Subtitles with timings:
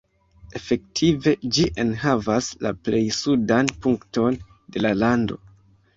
[0.59, 4.43] Efektive ĝi enhavas la plej sudan punkton
[4.77, 5.43] de la lando.